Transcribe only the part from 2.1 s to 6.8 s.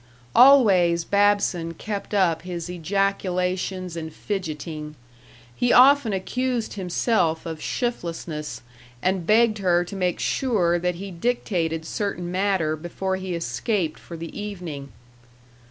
up his ejaculations and fidgeting. He often accused